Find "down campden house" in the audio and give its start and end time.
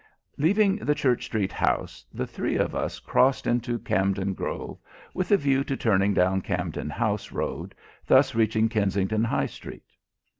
6.15-7.31